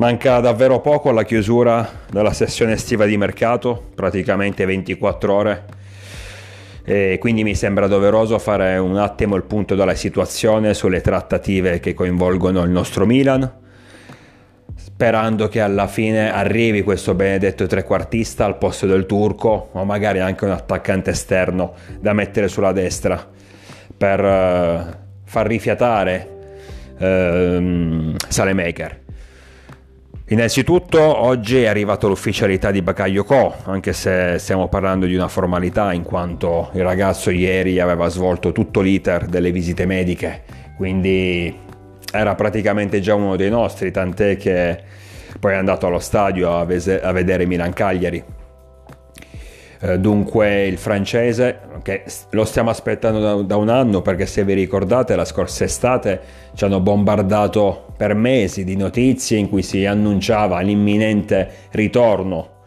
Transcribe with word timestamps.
Manca 0.00 0.40
davvero 0.40 0.80
poco 0.80 1.10
alla 1.10 1.24
chiusura 1.24 1.86
della 2.10 2.32
sessione 2.32 2.72
estiva 2.72 3.04
di 3.04 3.18
mercato, 3.18 3.90
praticamente 3.94 4.64
24 4.64 5.34
ore, 5.34 5.64
e 6.82 7.18
quindi 7.20 7.44
mi 7.44 7.54
sembra 7.54 7.86
doveroso 7.86 8.38
fare 8.38 8.78
un 8.78 8.96
attimo 8.96 9.36
il 9.36 9.42
punto 9.42 9.74
della 9.74 9.94
situazione 9.94 10.72
sulle 10.72 11.02
trattative 11.02 11.80
che 11.80 11.92
coinvolgono 11.92 12.62
il 12.62 12.70
nostro 12.70 13.04
Milan, 13.04 13.52
sperando 14.74 15.48
che 15.48 15.60
alla 15.60 15.86
fine 15.86 16.32
arrivi 16.32 16.80
questo 16.80 17.12
benedetto 17.12 17.66
trequartista 17.66 18.46
al 18.46 18.56
posto 18.56 18.86
del 18.86 19.04
turco 19.04 19.68
o 19.70 19.84
magari 19.84 20.20
anche 20.20 20.46
un 20.46 20.52
attaccante 20.52 21.10
esterno 21.10 21.74
da 22.00 22.14
mettere 22.14 22.48
sulla 22.48 22.72
destra 22.72 23.22
per 23.98 24.18
uh, 24.18 24.96
far 25.24 25.46
rifiatare 25.46 26.28
uh, 26.96 28.14
Salemaker. 28.28 29.08
Innanzitutto 30.30 31.00
oggi 31.00 31.62
è 31.62 31.66
arrivata 31.66 32.06
l'ufficialità 32.06 32.70
di 32.70 32.82
Bakayoko, 32.82 33.52
anche 33.64 33.92
se 33.92 34.36
stiamo 34.38 34.68
parlando 34.68 35.06
di 35.06 35.16
una 35.16 35.26
formalità 35.26 35.92
in 35.92 36.04
quanto 36.04 36.70
il 36.74 36.82
ragazzo 36.82 37.30
ieri 37.30 37.80
aveva 37.80 38.06
svolto 38.06 38.52
tutto 38.52 38.80
l'iter 38.80 39.26
delle 39.26 39.50
visite 39.50 39.86
mediche, 39.86 40.44
quindi 40.76 41.52
era 42.12 42.36
praticamente 42.36 43.00
già 43.00 43.16
uno 43.16 43.34
dei 43.34 43.50
nostri, 43.50 43.90
tant'è 43.90 44.36
che 44.36 44.80
poi 45.40 45.54
è 45.54 45.56
andato 45.56 45.88
allo 45.88 45.98
stadio 45.98 46.58
a, 46.58 46.64
vedere 46.64 47.44
Milan-Cagliari. 47.46 48.18
Eh, 48.18 48.39
dunque 49.98 50.66
il 50.66 50.76
francese, 50.76 51.60
che 51.82 52.04
lo 52.30 52.44
stiamo 52.44 52.68
aspettando 52.68 53.18
da, 53.18 53.34
da, 53.42 53.56
un 53.56 53.70
anno 53.70 54.02
perché 54.02 54.26
se 54.26 54.44
vi 54.44 54.52
ricordate 54.52 55.16
la 55.16 55.24
scorsa 55.24 55.64
estate 55.64 56.20
ci 56.54 56.64
hanno 56.64 56.80
bombardato 56.80 57.86
per 57.96 58.14
mesi 58.14 58.64
di 58.64 58.76
notizie 58.76 59.38
in 59.38 59.48
cui 59.48 59.62
si 59.62 59.86
annunciava 59.86 60.60
l'imminente 60.60 61.50
ritorno 61.70 62.58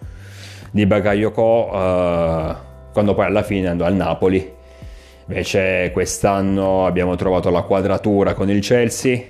di 0.72 0.88
Bagayoko 0.88 1.72
eh, 1.72 2.56
quando 2.92 3.14
poi 3.14 3.26
alla 3.26 3.44
fine 3.44 3.68
andò 3.68 3.86
al 3.86 3.96
Napoli. 3.96 4.52
Invece 5.28 5.92
quest'anno 5.94 6.88
abbiamo 6.88 7.16
trovato 7.16 7.52
la 7.52 7.62
quadratura 7.62 8.34
con 8.34 8.50
il 8.50 8.60
Chelsea, 8.62 9.22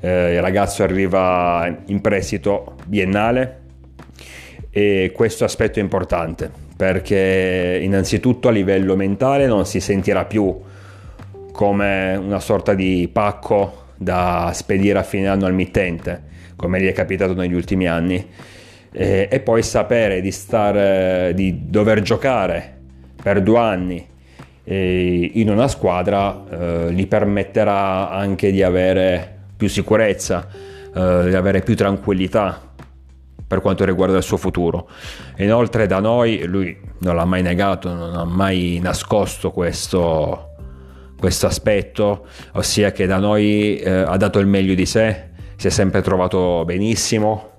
eh, 0.00 0.34
il 0.34 0.40
ragazzo 0.40 0.82
arriva 0.82 1.72
in 1.86 2.00
prestito 2.00 2.74
biennale 2.86 3.58
e 4.68 5.12
questo 5.14 5.44
aspetto 5.44 5.78
è 5.78 5.82
importante 5.82 6.69
perché 6.80 7.78
innanzitutto 7.82 8.48
a 8.48 8.50
livello 8.50 8.96
mentale 8.96 9.46
non 9.46 9.66
si 9.66 9.80
sentirà 9.80 10.24
più 10.24 10.58
come 11.52 12.16
una 12.16 12.40
sorta 12.40 12.72
di 12.72 13.06
pacco 13.12 13.88
da 13.98 14.50
spedire 14.54 14.98
a 14.98 15.02
fine 15.02 15.28
anno 15.28 15.44
al 15.44 15.52
mittente, 15.52 16.22
come 16.56 16.80
gli 16.80 16.86
è 16.86 16.92
capitato 16.92 17.34
negli 17.34 17.52
ultimi 17.52 17.86
anni, 17.86 18.26
e, 18.92 19.28
e 19.30 19.40
poi 19.40 19.62
sapere 19.62 20.22
di, 20.22 20.30
stare, 20.30 21.32
di 21.34 21.64
dover 21.66 22.00
giocare 22.00 22.78
per 23.22 23.42
due 23.42 23.58
anni 23.58 24.08
in 24.64 25.50
una 25.50 25.68
squadra 25.68 26.44
eh, 26.48 26.92
gli 26.94 27.06
permetterà 27.06 28.08
anche 28.08 28.50
di 28.50 28.62
avere 28.62 29.40
più 29.54 29.68
sicurezza, 29.68 30.48
eh, 30.48 31.24
di 31.28 31.34
avere 31.34 31.60
più 31.60 31.76
tranquillità 31.76 32.69
per 33.50 33.60
quanto 33.60 33.84
riguarda 33.84 34.16
il 34.16 34.22
suo 34.22 34.36
futuro. 34.36 34.88
Inoltre 35.38 35.88
da 35.88 35.98
noi 35.98 36.44
lui 36.44 36.78
non 36.98 37.16
l'ha 37.16 37.24
mai 37.24 37.42
negato, 37.42 37.92
non 37.92 38.14
ha 38.14 38.22
mai 38.22 38.78
nascosto 38.80 39.50
questo, 39.50 40.50
questo 41.18 41.48
aspetto, 41.48 42.26
ossia 42.52 42.92
che 42.92 43.06
da 43.06 43.18
noi 43.18 43.78
eh, 43.78 43.90
ha 43.90 44.16
dato 44.16 44.38
il 44.38 44.46
meglio 44.46 44.74
di 44.74 44.86
sé, 44.86 45.30
si 45.56 45.66
è 45.66 45.70
sempre 45.70 46.00
trovato 46.00 46.62
benissimo, 46.64 47.50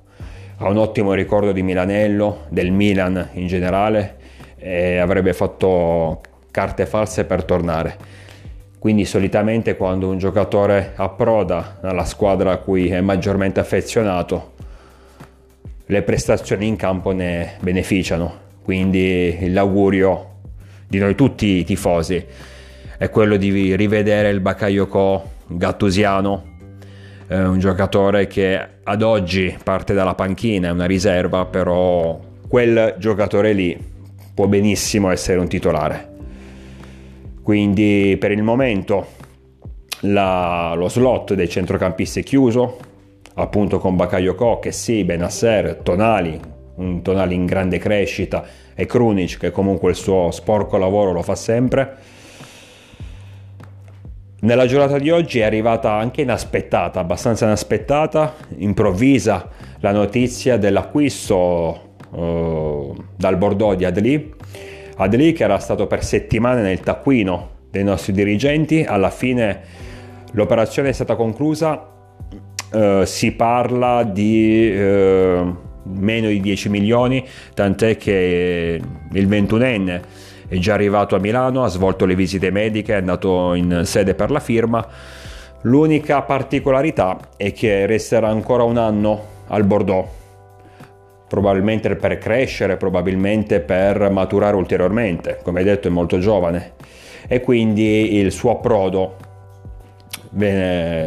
ha 0.59 0.69
un 0.69 0.78
ottimo 0.78 1.12
ricordo 1.12 1.51
di 1.51 1.62
Milanello, 1.62 2.46
del 2.47 2.72
Milan 2.72 3.31
in 3.34 3.47
generale 3.47 4.16
e 4.56 4.97
avrebbe 4.97 5.34
fatto 5.34 6.22
carte 6.51 6.85
false 6.85 7.25
per 7.25 7.44
tornare. 7.44 7.97
Quindi 8.80 9.03
solitamente 9.03 9.75
quando 9.75 10.07
un 10.07 10.19
giocatore 10.19 10.94
approda 10.96 11.80
alla 11.81 12.06
squadra 12.06 12.53
a 12.53 12.57
cui 12.59 12.88
è 12.88 13.01
maggiormente 13.01 13.59
affezionato, 13.59 14.53
le 15.86 16.02
prestazioni 16.03 16.68
in 16.68 16.75
campo 16.75 17.12
ne 17.12 17.53
beneficiano. 17.59 18.50
Quindi 18.64 19.50
l'augurio 19.50 20.28
di 20.88 21.00
noi 21.00 21.16
tutti 21.16 21.46
i 21.46 21.64
tifosi 21.64 22.24
è 22.97 23.09
quello 23.09 23.38
di 23.38 23.75
rivedere 23.75 24.30
il 24.30 24.42
Bakayoko 24.42 25.30
gattusiano, 25.47 26.44
eh, 27.28 27.44
un 27.44 27.59
giocatore 27.59 28.28
che 28.28 28.68
ad 28.84 29.02
oggi 29.02 29.58
parte 29.64 29.94
dalla 29.94 30.16
panchina, 30.16 30.68
è 30.68 30.72
una 30.72 30.86
riserva, 30.86 31.46
però 31.46 32.19
quel 32.48 32.96
giocatore 33.00 33.53
lì 33.53 33.78
può 34.34 34.48
benissimo 34.48 35.09
essere 35.09 35.40
un 35.40 35.48
titolare. 35.48 36.09
Quindi 37.42 38.18
per 38.19 38.31
il 38.31 38.44
momento 38.44 39.08
la, 40.02 40.74
lo 40.75 40.88
slot 40.88 41.34
dei 41.34 41.50
centrocampisti 41.50 42.19
è 42.19 42.24
chiuso, 42.24 42.78
appunto 43.36 43.80
con 43.80 43.96
Bakayoko, 43.96 44.59
sì, 44.69 45.03
Benasser, 45.03 45.75
Tonali, 45.84 46.40
un 46.75 47.02
Tonali 47.02 47.36
in 47.36 47.46
grande 47.46 47.78
crescita 47.78 48.44
e 48.74 48.86
Krunic 48.86 49.38
che 49.38 49.52
comunque 49.52 49.92
il 49.92 49.96
suo 49.96 50.31
sporco 50.31 50.78
lavoro 50.78 51.12
lo 51.12 51.22
fa 51.22 51.36
sempre. 51.36 51.97
Nella 54.42 54.66
giornata 54.66 54.97
di 54.97 55.12
oggi 55.12 55.40
è 55.40 55.44
arrivata 55.44 55.94
anche 55.94 56.22
inaspettata, 56.22 57.00
abbastanza 57.00 57.46
inaspettata, 57.46 58.34
improvvisa 58.58 59.50
la 59.81 59.92
notizia 59.92 60.58
dell'acquisto 60.58 61.96
uh, 62.09 62.96
dal 63.16 63.38
Bordeaux 63.38 63.75
di 63.75 63.86
Adli. 63.86 64.34
Adli 64.96 65.34
che 65.34 65.44
era 65.44 65.59
stato 65.59 65.86
per 65.86 66.03
settimane 66.03 66.62
nel 66.62 66.80
taccuino 66.80 67.50
dei 67.69 67.84
nostri 67.84 68.13
dirigenti, 68.13 68.84
alla 68.84 69.12
fine 69.12 69.62
l'operazione 70.31 70.90
è 70.90 70.94
stata 70.94 71.16
conclusa 71.16 71.91
Uh, 72.71 73.03
si 73.03 73.33
parla 73.33 74.03
di 74.03 74.71
uh, 74.73 75.57
meno 75.83 76.27
di 76.27 76.39
10 76.39 76.69
milioni, 76.69 77.25
tant'è 77.53 77.97
che 77.97 78.79
il 79.11 79.27
21enne 79.27 80.01
è 80.47 80.57
già 80.57 80.73
arrivato 80.73 81.15
a 81.15 81.19
Milano, 81.19 81.63
ha 81.63 81.67
svolto 81.67 82.05
le 82.05 82.15
visite 82.15 82.49
mediche, 82.51 82.93
è 82.93 82.97
andato 82.97 83.53
in 83.53 83.81
sede 83.85 84.15
per 84.15 84.31
la 84.31 84.39
firma. 84.39 84.85
L'unica 85.63 86.21
particolarità 86.21 87.17
è 87.37 87.51
che 87.51 87.85
resterà 87.85 88.29
ancora 88.29 88.63
un 88.63 88.77
anno 88.77 89.25
al 89.47 89.63
Bordeaux, 89.63 90.07
probabilmente 91.27 91.95
per 91.95 92.17
crescere, 92.17 92.77
probabilmente 92.77 93.59
per 93.59 94.09
maturare 94.09 94.55
ulteriormente, 94.55 95.39
come 95.43 95.63
detto 95.63 95.88
è 95.88 95.91
molto 95.91 96.19
giovane 96.19 96.73
e 97.27 97.39
quindi 97.39 98.17
il 98.17 98.31
suo 98.31 98.51
approdo 98.51 99.15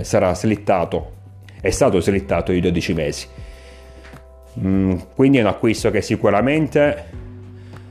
sarà 0.03 0.35
slittato 0.35 1.14
è 1.65 1.71
stato 1.71 1.99
slittato 1.99 2.53
di 2.53 2.61
12 2.61 2.93
mesi. 2.93 3.27
Mm, 4.61 4.97
quindi 5.15 5.39
è 5.39 5.41
un 5.41 5.47
acquisto 5.47 5.91
che 5.91 6.03
sicuramente 6.03 7.05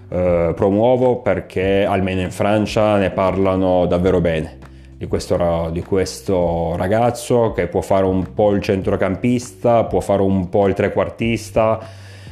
eh, 0.09 0.53
promuovo 0.56 1.17
perché 1.17 1.84
almeno 1.84 2.22
in 2.22 2.29
Francia 2.29 2.97
ne 2.97 3.09
parlano 3.09 3.88
davvero 3.88 4.22
bene 4.22 4.59
di 4.95 5.07
questo, 5.07 5.69
di 5.72 5.81
questo, 5.81 6.75
ragazzo 6.75 7.51
che 7.51 7.66
può 7.66 7.81
fare 7.81 8.06
un 8.06 8.35
po' 8.35 8.51
il 8.51 8.61
centrocampista, 8.61 9.85
può 9.85 10.01
fare 10.01 10.22
un 10.22 10.50
po' 10.50 10.67
il 10.67 10.75
trequartista, 10.75 11.79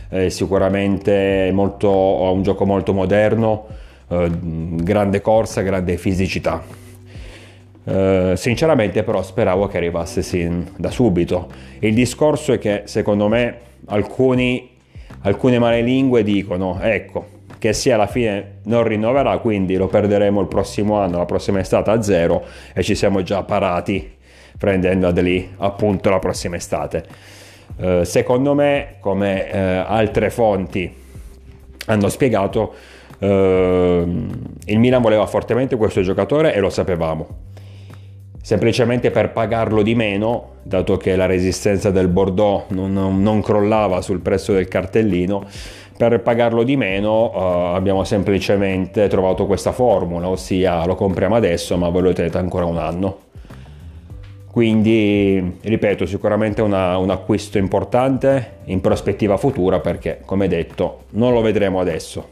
eh, 0.10 0.30
sicuramente 0.30 1.50
molto, 1.52 1.90
ha 1.90 2.30
un 2.30 2.44
gioco 2.44 2.68
molto 2.68 2.94
moderno, 2.94 3.66
eh, 4.10 4.30
grande 4.30 5.22
corsa, 5.22 5.62
grande 5.62 5.98
fisicità. 5.98 6.82
Uh, 7.84 8.36
sinceramente 8.36 9.02
però 9.02 9.24
speravo 9.24 9.66
che 9.66 9.78
arrivasse 9.78 10.22
sin 10.22 10.72
da 10.78 10.92
subito. 10.92 11.48
Il 11.80 11.96
discorso 11.96 12.54
è 12.54 12.60
che 12.60 12.84
secondo 12.86 13.28
me 13.28 13.58
alcuni, 13.88 14.70
alcune 15.22 15.58
malelingue 15.58 16.22
dicono 16.22 16.78
ecco 16.80 17.40
che 17.58 17.74
sia 17.74 17.96
alla 17.96 18.06
fine 18.06 18.60
non 18.64 18.84
rinnoverà 18.84 19.38
quindi 19.40 19.78
lo 19.78 19.88
perderemo 19.88 20.40
il 20.42 20.48
prossimo 20.48 21.00
anno, 21.00 21.18
la 21.18 21.26
prossima 21.26 21.60
estate 21.60 21.90
a 21.90 22.02
zero 22.04 22.44
e 22.74 22.84
ci 22.84 22.94
siamo 22.94 23.24
già 23.24 23.42
parati 23.42 24.18
prendendo 24.60 25.08
ad 25.08 25.20
lì 25.20 25.52
appunto 25.58 26.12
la 26.12 26.20
prossima 26.20 26.58
estate. 26.58 27.04
Uh, 27.78 28.04
secondo 28.04 28.54
me 28.54 28.98
come 29.00 29.50
uh, 29.52 29.58
altre 29.92 30.30
fonti 30.30 30.94
hanno 31.88 32.10
spiegato 32.10 32.74
il 33.24 34.80
Milan 34.80 35.00
voleva 35.00 35.28
fortemente 35.28 35.76
questo 35.76 36.02
giocatore 36.02 36.56
e 36.56 36.60
lo 36.60 36.72
sapevamo 36.72 37.51
semplicemente 38.42 39.12
per 39.12 39.32
pagarlo 39.32 39.82
di 39.82 39.96
meno, 39.96 40.56
dato 40.64 40.98
che 40.98 41.16
la 41.16 41.26
resistenza 41.26 41.92
del 41.92 42.08
Bordeaux 42.08 42.70
non, 42.70 42.92
non, 42.92 43.22
non 43.22 43.42
crollava 43.42 44.02
sul 44.02 44.20
prezzo 44.20 44.54
del 44.54 44.68
cartellino, 44.68 45.46
per 45.98 46.22
pagarlo 46.22 46.64
di 46.64 46.76
meno 46.76 47.26
uh, 47.26 47.76
abbiamo 47.76 48.04
semplicemente 48.04 49.08
trovato 49.08 49.46
questa 49.46 49.72
formula, 49.72 50.28
ossia 50.28 50.84
lo 50.86 50.96
compriamo 50.96 51.36
adesso 51.36 51.78
ma 51.78 51.90
voi 51.90 52.02
lo 52.02 52.14
tenete 52.14 52.40
ancora 52.40 52.66
un 52.66 52.78
anno. 52.78 53.18
Quindi, 54.52 55.60
ripeto, 55.62 56.06
sicuramente 56.06 56.62
una, 56.62 56.98
un 56.98 57.10
acquisto 57.10 57.58
importante 57.58 58.58
in 58.66 58.82
prospettiva 58.82 59.38
futura 59.38 59.80
perché, 59.80 60.20
come 60.26 60.50
detto, 60.50 61.04
non 61.12 61.32
lo 61.32 61.40
vedremo 61.42 61.80
adesso. 61.80 62.32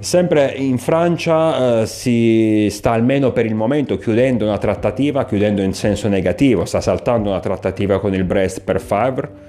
Sempre 0.00 0.52
in 0.56 0.78
Francia 0.78 1.80
eh, 1.80 1.86
si 1.86 2.68
sta 2.70 2.92
almeno 2.92 3.32
per 3.32 3.46
il 3.46 3.56
momento 3.56 3.98
chiudendo 3.98 4.44
una 4.44 4.56
trattativa, 4.56 5.24
chiudendo 5.24 5.60
in 5.60 5.72
senso 5.72 6.06
negativo, 6.06 6.64
sta 6.66 6.80
saltando 6.80 7.30
una 7.30 7.40
trattativa 7.40 7.98
con 7.98 8.14
il 8.14 8.22
Brest 8.22 8.62
per 8.62 8.80
Favre. 8.80 9.46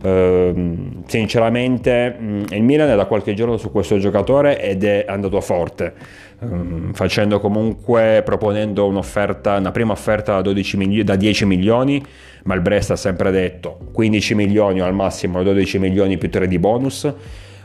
Eh, 0.00 0.74
sinceramente 1.06 2.10
mh, 2.10 2.44
il 2.50 2.62
Milan 2.62 2.90
è 2.90 2.94
da 2.94 3.06
qualche 3.06 3.34
giorno 3.34 3.56
su 3.56 3.72
questo 3.72 3.98
giocatore 3.98 4.60
ed 4.60 4.84
è 4.84 5.04
andato 5.08 5.40
forte, 5.40 5.94
eh, 6.40 6.46
facendo 6.92 7.40
comunque, 7.40 8.22
proponendo 8.24 8.86
un'offerta, 8.86 9.56
una 9.56 9.72
prima 9.72 9.92
offerta 9.92 10.40
da, 10.40 10.52
milioni, 10.52 11.02
da 11.02 11.16
10 11.16 11.44
milioni, 11.44 12.00
ma 12.44 12.54
il 12.54 12.60
Brest 12.60 12.92
ha 12.92 12.96
sempre 12.96 13.32
detto 13.32 13.78
15 13.92 14.36
milioni 14.36 14.80
o 14.80 14.84
al 14.84 14.94
massimo 14.94 15.42
12 15.42 15.80
milioni 15.80 16.18
più 16.18 16.30
3 16.30 16.46
di 16.46 16.60
bonus 16.60 17.12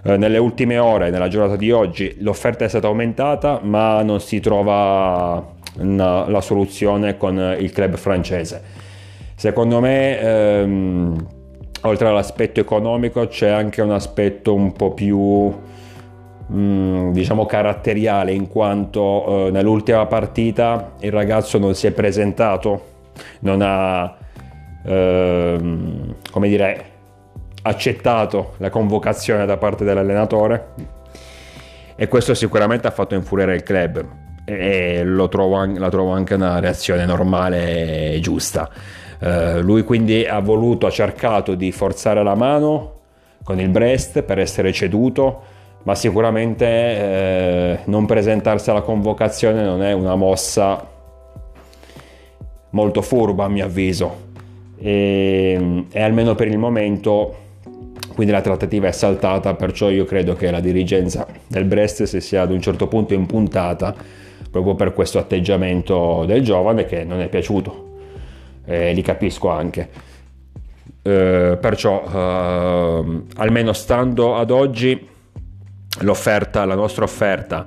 eh, 0.04 0.18
nelle 0.18 0.38
ultime 0.38 0.78
ore, 0.78 1.10
nella 1.10 1.28
giornata 1.28 1.56
di 1.56 1.72
oggi, 1.72 2.16
l'offerta 2.20 2.66
è 2.66 2.68
stata 2.68 2.88
aumentata, 2.88 3.60
ma 3.64 4.02
non 4.04 4.20
si 4.20 4.40
trova 4.40 5.56
una, 5.80 6.30
la 6.30 6.42
soluzione 6.42 7.18
con 7.18 7.56
il 7.60 7.72
club 7.72 7.96
francese. 7.96 8.62
Secondo 9.36 9.80
me, 9.80 10.20
ehm, 10.20 11.28
oltre 11.82 12.08
all'aspetto 12.08 12.60
economico, 12.60 13.28
c'è 13.28 13.50
anche 13.50 13.82
un 13.82 13.92
aspetto 13.92 14.54
un 14.54 14.74
po' 14.74 14.94
più 14.94 15.54
mm, 16.52 17.12
diciamo 17.12 17.46
caratteriale 17.46 18.32
in 18.32 18.48
quanto 18.48 19.48
eh, 19.48 19.52
nell'ultima 19.52 20.06
partita 20.06 20.94
il 21.02 21.12
ragazzo 21.12 21.58
non 21.58 21.76
si 21.76 21.88
è 21.88 21.92
presentato 21.92 22.96
non 23.40 23.60
ha 23.62 24.16
ehm, 24.86 26.16
come 26.32 26.48
dire 26.48 26.86
accettato 27.68 28.54
la 28.58 28.70
convocazione 28.70 29.46
da 29.46 29.58
parte 29.58 29.84
dell'allenatore 29.84 30.96
e 31.96 32.08
questo 32.08 32.34
sicuramente 32.34 32.88
ha 32.88 32.92
fatto 32.92 33.16
infuriare 33.16 33.56
il 33.56 33.64
club 33.64 34.06
e 34.46 35.04
trovo, 35.30 35.66
la 35.66 35.90
trovo 35.90 36.12
anche 36.12 36.36
una 36.36 36.60
reazione 36.60 37.06
normale 37.06 38.14
e 38.14 38.20
giusta. 38.22 38.70
Uh, 39.20 39.60
lui 39.62 39.84
quindi 39.84 40.26
ha 40.26 40.40
voluto, 40.40 40.86
ha 40.86 40.92
cercato 40.92 41.56
di 41.56 41.72
forzare 41.72 42.24
la 42.24 42.36
mano 42.36 43.00
con 43.44 43.60
il 43.60 43.70
Brest 43.70 44.22
per 44.22 44.40
essere 44.40 44.72
ceduto, 44.72 45.42
ma 45.84 45.96
sicuramente 45.96 46.66
eh, 46.66 47.80
non 47.86 48.06
presentarsi 48.06 48.70
alla 48.70 48.82
convocazione 48.82 49.64
non 49.64 49.82
è 49.82 49.92
una 49.94 50.16
mossa 50.16 50.86
molto 52.72 53.02
furba 53.02 53.46
a 53.46 53.48
mio 53.48 53.66
avviso 53.66 54.26
e, 54.78 55.86
e 55.90 56.02
almeno 56.02 56.36
per 56.36 56.48
il 56.48 56.58
momento 56.58 57.36
quindi 58.18 58.34
la 58.34 58.42
trattativa 58.42 58.88
è 58.88 58.92
saltata, 58.92 59.54
perciò 59.54 59.92
io 59.92 60.04
credo 60.04 60.34
che 60.34 60.50
la 60.50 60.60
dirigenza 60.60 61.28
del 61.46 61.66
Brest 61.66 62.02
si 62.06 62.20
sia 62.20 62.42
ad 62.42 62.50
un 62.50 62.60
certo 62.60 62.88
punto 62.88 63.14
impuntata 63.14 63.94
proprio 64.50 64.74
per 64.74 64.92
questo 64.94 65.20
atteggiamento 65.20 66.26
del 66.26 66.42
giovane 66.42 66.86
che 66.86 67.04
non 67.04 67.22
è 67.22 67.28
piaciuto, 67.28 67.90
e 68.66 68.92
li 68.94 69.04
capisco 69.04 69.50
anche. 69.50 69.88
Eh, 71.04 71.60
perciò, 71.62 72.04
eh, 72.12 73.22
almeno 73.36 73.74
stando 73.74 74.36
ad 74.36 74.50
oggi, 74.50 75.08
l'offerta, 76.02 76.66
la 76.66 76.76
nostra 76.76 77.04
offerta, 77.04 77.66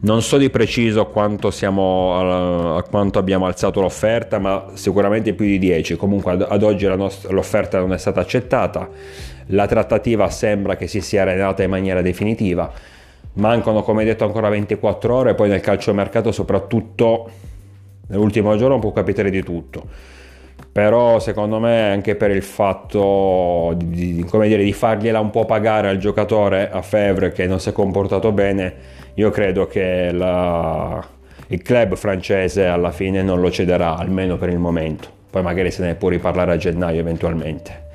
non 0.00 0.22
so 0.22 0.36
di 0.36 0.50
preciso 0.50 1.06
quanto, 1.06 1.50
siamo, 1.50 2.76
a 2.76 2.82
quanto 2.82 3.18
abbiamo 3.18 3.46
alzato 3.46 3.80
l'offerta, 3.80 4.38
ma 4.38 4.70
sicuramente 4.74 5.32
più 5.32 5.46
di 5.46 5.58
10. 5.58 5.96
Comunque 5.96 6.32
ad, 6.32 6.62
oggi 6.62 6.86
nostra, 6.86 7.32
l'offerta 7.32 7.78
non 7.78 7.92
è 7.92 7.98
stata 7.98 8.20
accettata 8.20 8.88
la 9.52 9.66
trattativa 9.66 10.28
sembra 10.30 10.76
che 10.76 10.86
si 10.86 11.00
sia 11.00 11.22
arenata 11.22 11.62
in 11.62 11.70
maniera 11.70 12.02
definitiva. 12.02 12.70
Mancano, 13.34 13.82
come 13.82 14.04
detto, 14.04 14.24
ancora 14.24 14.48
24 14.48 15.14
ore, 15.14 15.34
poi 15.34 15.48
nel 15.48 15.60
calciomercato, 15.60 16.32
soprattutto 16.32 17.30
nell'ultimo 18.08 18.56
giorno, 18.56 18.78
può 18.78 18.92
capitare 18.92 19.30
di 19.30 19.42
tutto. 19.42 20.18
Però 20.72 21.18
secondo 21.18 21.58
me 21.58 21.90
anche 21.90 22.14
per 22.14 22.30
il 22.30 22.42
fatto 22.42 23.74
di, 23.76 24.14
di, 24.14 24.24
dire, 24.24 24.62
di 24.62 24.72
fargliela 24.72 25.18
un 25.18 25.30
po' 25.30 25.44
pagare 25.44 25.88
al 25.88 25.98
giocatore 25.98 26.70
a 26.70 26.80
Fevre 26.80 27.32
che 27.32 27.46
non 27.46 27.58
si 27.58 27.70
è 27.70 27.72
comportato 27.72 28.30
bene, 28.30 28.74
io 29.14 29.30
credo 29.30 29.66
che 29.66 30.12
la, 30.12 31.04
il 31.48 31.62
club 31.62 31.96
francese 31.96 32.66
alla 32.66 32.92
fine 32.92 33.22
non 33.22 33.40
lo 33.40 33.50
cederà, 33.50 33.96
almeno 33.96 34.36
per 34.36 34.50
il 34.50 34.58
momento. 34.58 35.08
Poi 35.30 35.42
magari 35.42 35.72
se 35.72 35.82
ne 35.82 35.96
può 35.96 36.08
riparlare 36.08 36.52
a 36.52 36.56
gennaio 36.56 37.00
eventualmente. 37.00 37.88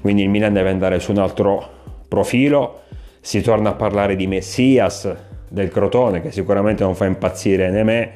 Quindi 0.00 0.22
il 0.22 0.28
Milan 0.28 0.52
deve 0.52 0.70
andare 0.70 0.98
su 0.98 1.12
un 1.12 1.18
altro 1.18 1.68
profilo, 2.08 2.82
si 3.20 3.42
torna 3.42 3.70
a 3.70 3.74
parlare 3.74 4.16
di 4.16 4.26
Messias 4.26 5.14
del 5.48 5.70
Crotone 5.70 6.20
che 6.20 6.30
sicuramente 6.30 6.82
non 6.82 6.94
fa 6.94 7.06
impazzire 7.06 7.70
né 7.70 7.82
me 7.82 8.12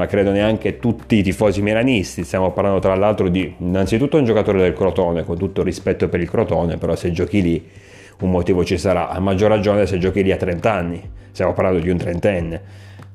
ma 0.00 0.06
credo 0.06 0.30
neanche 0.30 0.78
tutti 0.78 1.16
i 1.16 1.22
tifosi 1.22 1.60
milanisti, 1.60 2.24
stiamo 2.24 2.52
parlando 2.52 2.78
tra 2.78 2.94
l'altro 2.94 3.28
di 3.28 3.54
innanzitutto 3.58 4.16
un 4.16 4.24
giocatore 4.24 4.58
del 4.58 4.72
Crotone, 4.72 5.24
con 5.24 5.36
tutto 5.36 5.62
rispetto 5.62 6.08
per 6.08 6.20
il 6.20 6.30
Crotone, 6.30 6.78
però 6.78 6.96
se 6.96 7.12
giochi 7.12 7.42
lì 7.42 7.68
un 8.20 8.30
motivo 8.30 8.64
ci 8.64 8.78
sarà, 8.78 9.10
a 9.10 9.20
maggior 9.20 9.50
ragione 9.50 9.84
se 9.84 9.98
giochi 9.98 10.22
lì 10.22 10.32
a 10.32 10.38
30 10.38 10.72
anni, 10.72 11.10
stiamo 11.32 11.52
parlando 11.52 11.80
di 11.80 11.90
un 11.90 11.98
trentenne. 11.98 12.62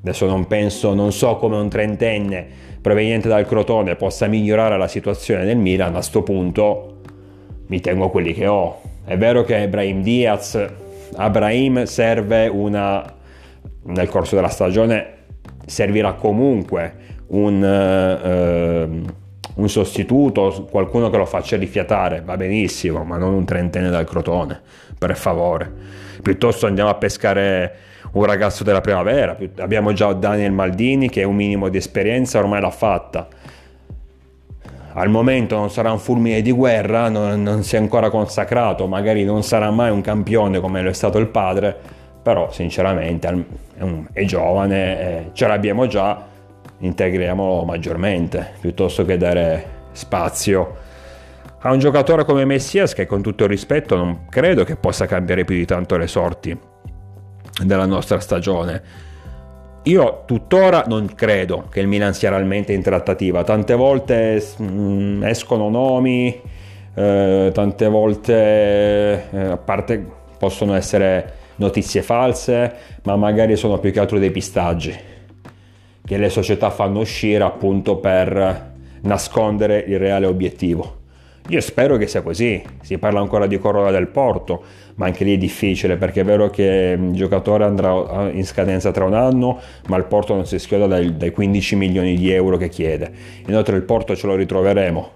Adesso 0.00 0.26
non 0.26 0.46
penso, 0.46 0.94
non 0.94 1.10
so 1.10 1.34
come 1.38 1.56
un 1.56 1.68
trentenne 1.68 2.46
proveniente 2.80 3.26
dal 3.26 3.48
Crotone 3.48 3.96
possa 3.96 4.28
migliorare 4.28 4.78
la 4.78 4.86
situazione 4.86 5.44
del 5.44 5.56
Milan, 5.56 5.88
a 5.88 5.94
questo 5.94 6.22
punto 6.22 6.98
mi 7.66 7.80
tengo 7.80 8.10
quelli 8.10 8.32
che 8.32 8.46
ho. 8.46 8.80
È 9.04 9.16
vero 9.16 9.42
che 9.42 9.56
Ibrahim 9.56 10.02
Diaz, 10.02 10.64
a 11.16 11.30
Brahim 11.30 11.82
serve 11.82 12.46
una, 12.46 13.12
nel 13.86 14.08
corso 14.08 14.36
della 14.36 14.46
stagione 14.46 15.14
servirà 15.66 16.14
comunque 16.14 16.94
un, 17.28 17.62
uh, 17.62 19.60
un 19.60 19.68
sostituto, 19.68 20.66
qualcuno 20.70 21.10
che 21.10 21.16
lo 21.18 21.26
faccia 21.26 21.56
rifiatare, 21.56 22.22
va 22.24 22.36
benissimo, 22.36 23.04
ma 23.04 23.18
non 23.18 23.34
un 23.34 23.44
trentenne 23.44 23.90
dal 23.90 24.06
Crotone, 24.06 24.60
per 24.98 25.14
favore. 25.16 25.70
Piuttosto 26.22 26.66
andiamo 26.66 26.88
a 26.88 26.94
pescare 26.94 27.74
un 28.12 28.24
ragazzo 28.24 28.64
della 28.64 28.80
primavera, 28.80 29.36
abbiamo 29.58 29.92
già 29.92 30.12
Daniel 30.14 30.52
Maldini 30.52 31.10
che 31.10 31.24
un 31.24 31.34
minimo 31.34 31.68
di 31.68 31.76
esperienza 31.76 32.38
ormai 32.38 32.60
l'ha 32.60 32.70
fatta 32.70 33.28
al 34.98 35.10
momento 35.10 35.56
non 35.56 35.70
sarà 35.70 35.92
un 35.92 35.98
fulmine 35.98 36.40
di 36.40 36.52
guerra, 36.52 37.10
non, 37.10 37.42
non, 37.42 37.62
si 37.62 37.76
è 37.76 37.78
ancora 37.78 38.08
consacrato, 38.08 38.86
magari 38.86 39.24
non 39.24 39.42
sarà 39.42 39.70
mai 39.70 39.90
un 39.90 40.00
campione 40.00 40.58
come 40.58 40.80
lo 40.80 40.88
è 40.88 40.94
stato 40.94 41.18
il 41.18 41.26
padre, 41.26 41.76
però 42.26 42.50
sinceramente 42.50 43.28
è, 43.76 43.82
un, 43.82 44.04
è 44.12 44.24
giovane, 44.24 45.00
eh, 45.00 45.30
ce 45.32 45.46
l'abbiamo 45.46 45.86
già, 45.86 46.26
integriamolo 46.78 47.62
maggiormente, 47.62 48.54
piuttosto 48.58 49.04
che 49.04 49.16
dare 49.16 49.64
spazio 49.92 50.76
a 51.60 51.70
un 51.70 51.78
giocatore 51.78 52.24
come 52.24 52.44
Messias 52.44 52.94
che 52.94 53.06
con 53.06 53.22
tutto 53.22 53.44
il 53.44 53.50
rispetto 53.50 53.94
non 53.94 54.26
credo 54.28 54.64
che 54.64 54.74
possa 54.74 55.06
cambiare 55.06 55.44
più 55.44 55.54
di 55.54 55.64
tanto 55.66 55.96
le 55.96 56.08
sorti 56.08 56.58
della 57.62 57.86
nostra 57.86 58.18
stagione. 58.18 58.82
Io 59.84 60.24
tuttora 60.26 60.82
non 60.88 61.14
credo 61.14 61.68
che 61.70 61.78
il 61.78 61.86
Milan 61.86 62.12
sia 62.12 62.30
realmente 62.30 62.72
in 62.72 62.82
trattativa, 62.82 63.44
tante 63.44 63.74
volte 63.74 64.44
mh, 64.56 64.64
mm, 64.64 65.22
escono 65.22 65.68
nomi, 65.68 66.40
eh, 66.92 67.50
tante 67.54 67.86
volte 67.86 69.28
eh, 69.30 69.40
a 69.42 69.56
parte 69.58 70.04
possono 70.36 70.74
essere 70.74 71.44
notizie 71.56 72.02
false, 72.02 72.72
ma 73.04 73.16
magari 73.16 73.56
sono 73.56 73.78
più 73.78 73.92
che 73.92 74.00
altro 74.00 74.18
dei 74.18 74.30
pistaggi 74.30 75.14
che 76.06 76.16
le 76.18 76.28
società 76.28 76.70
fanno 76.70 77.00
uscire 77.00 77.42
appunto 77.42 77.96
per 77.96 78.74
nascondere 79.02 79.84
il 79.86 79.98
reale 79.98 80.26
obiettivo. 80.26 80.94
Io 81.48 81.60
spero 81.60 81.96
che 81.96 82.06
sia 82.06 82.22
così, 82.22 82.62
si 82.82 82.98
parla 82.98 83.20
ancora 83.20 83.46
di 83.46 83.58
Corolla 83.58 83.90
del 83.90 84.08
Porto, 84.08 84.62
ma 84.96 85.06
anche 85.06 85.24
lì 85.24 85.34
è 85.34 85.38
difficile 85.38 85.96
perché 85.96 86.22
è 86.22 86.24
vero 86.24 86.48
che 86.48 86.96
il 86.98 87.12
giocatore 87.12 87.64
andrà 87.64 88.30
in 88.32 88.44
scadenza 88.44 88.90
tra 88.90 89.04
un 89.04 89.14
anno, 89.14 89.60
ma 89.88 89.96
il 89.96 90.04
Porto 90.04 90.34
non 90.34 90.46
si 90.46 90.58
schioda 90.58 90.86
dai 90.86 91.30
15 91.30 91.76
milioni 91.76 92.16
di 92.16 92.32
euro 92.32 92.56
che 92.56 92.68
chiede. 92.68 93.10
Inoltre 93.46 93.76
il 93.76 93.82
Porto 93.82 94.16
ce 94.16 94.26
lo 94.26 94.34
ritroveremo 94.34 95.10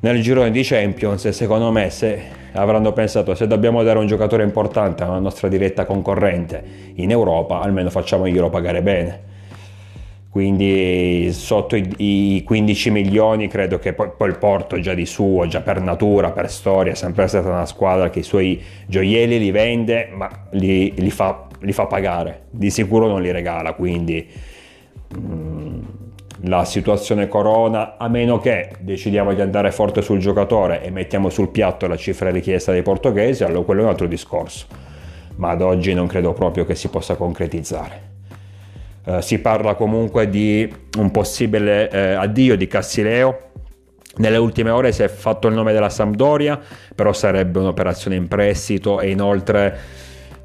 nel 0.00 0.22
girone 0.22 0.50
di 0.50 0.62
Champions 0.62 1.24
e 1.26 1.32
secondo 1.32 1.70
me 1.70 1.90
se 1.90 2.22
avranno 2.52 2.92
pensato 2.92 3.34
se 3.34 3.46
dobbiamo 3.46 3.82
dare 3.82 3.98
un 3.98 4.06
giocatore 4.06 4.42
importante 4.42 5.02
alla 5.02 5.18
nostra 5.18 5.48
diretta 5.48 5.84
concorrente 5.84 6.62
in 6.94 7.10
Europa, 7.10 7.60
almeno 7.60 7.90
facciamoglielo 7.90 8.50
pagare 8.50 8.82
bene. 8.82 9.30
Quindi 10.32 11.30
sotto 11.32 11.76
i, 11.76 11.92
i 11.98 12.42
15 12.42 12.90
milioni 12.90 13.48
credo 13.48 13.78
che 13.78 13.92
poi, 13.92 14.12
poi, 14.16 14.30
il 14.30 14.38
Porto 14.38 14.80
già 14.80 14.94
di 14.94 15.04
suo, 15.04 15.46
già 15.46 15.60
per 15.60 15.82
natura, 15.82 16.30
per 16.30 16.50
storia, 16.50 16.92
è 16.92 16.94
sempre 16.94 17.26
stata 17.26 17.48
una 17.48 17.66
squadra 17.66 18.08
che 18.08 18.20
i 18.20 18.22
suoi 18.22 18.58
gioielli 18.86 19.38
li 19.38 19.50
vende 19.50 20.08
ma 20.10 20.30
li, 20.52 20.94
li, 20.96 21.10
fa, 21.10 21.48
li 21.60 21.72
fa, 21.72 21.84
pagare, 21.84 22.44
di 22.48 22.70
sicuro 22.70 23.08
non 23.08 23.20
li 23.20 23.30
regala, 23.30 23.74
quindi 23.74 24.26
mm, 25.18 25.80
la 26.42 26.64
situazione 26.64 27.28
corona, 27.28 27.96
a 27.96 28.08
meno 28.08 28.38
che 28.38 28.70
decidiamo 28.80 29.32
di 29.32 29.40
andare 29.40 29.70
forte 29.70 30.02
sul 30.02 30.18
giocatore 30.18 30.82
e 30.82 30.90
mettiamo 30.90 31.28
sul 31.28 31.50
piatto 31.50 31.86
la 31.86 31.96
cifra 31.96 32.30
richiesta 32.30 32.72
dai 32.72 32.82
portoghesi, 32.82 33.44
allora 33.44 33.64
quello 33.64 33.80
è 33.82 33.84
un 33.84 33.90
altro 33.90 34.06
discorso. 34.06 34.66
Ma 35.36 35.50
ad 35.50 35.62
oggi 35.62 35.94
non 35.94 36.06
credo 36.06 36.32
proprio 36.32 36.64
che 36.64 36.74
si 36.74 36.88
possa 36.88 37.14
concretizzare. 37.14 38.10
Eh, 39.04 39.22
si 39.22 39.38
parla 39.38 39.74
comunque 39.74 40.28
di 40.28 40.70
un 40.98 41.10
possibile 41.10 41.90
eh, 41.90 42.12
addio 42.12 42.56
di 42.56 42.66
Cassileo. 42.66 43.50
Nelle 44.16 44.36
ultime 44.36 44.70
ore 44.70 44.92
si 44.92 45.02
è 45.02 45.08
fatto 45.08 45.48
il 45.48 45.54
nome 45.54 45.72
della 45.72 45.88
Sampdoria, 45.88 46.60
però 46.94 47.12
sarebbe 47.12 47.60
un'operazione 47.60 48.16
in 48.16 48.28
prestito 48.28 49.00
e 49.00 49.10
inoltre 49.10 49.78